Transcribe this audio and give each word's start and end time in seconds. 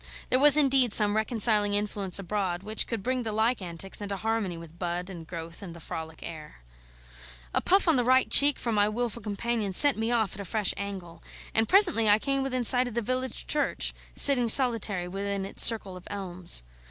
There 0.31 0.39
was 0.39 0.57
indeed 0.57 0.93
some 0.93 1.15
reconciling 1.15 1.75
influence 1.75 2.17
abroad, 2.17 2.63
which 2.63 2.87
could 2.87 3.03
bring 3.03 3.21
the 3.21 3.31
like 3.31 3.61
antics 3.61 4.01
into 4.01 4.17
harmony 4.17 4.57
with 4.57 4.79
bud 4.79 5.11
and 5.11 5.27
growth 5.27 5.61
and 5.61 5.75
the 5.75 5.79
frolic 5.79 6.21
air. 6.23 6.63
A 7.53 7.61
puff 7.61 7.87
on 7.87 7.97
the 7.97 8.03
right 8.03 8.27
cheek 8.27 8.57
from 8.57 8.73
my 8.73 8.89
wilful 8.89 9.21
companion 9.21 9.73
sent 9.73 9.99
me 9.99 10.11
off 10.11 10.33
at 10.33 10.39
a 10.41 10.45
fresh 10.45 10.73
angle, 10.75 11.21
and 11.53 11.69
presently 11.69 12.09
I 12.09 12.17
came 12.17 12.43
in 12.47 12.63
sight 12.63 12.87
of 12.87 12.95
the 12.95 13.01
village 13.01 13.45
church, 13.45 13.93
sitting 14.15 14.49
solitary 14.49 15.07
within 15.07 15.45
its 15.45 15.63
circle 15.63 15.95
of 15.95 16.07
elms. 16.09 16.63